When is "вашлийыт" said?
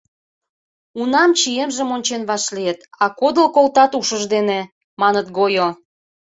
2.29-2.79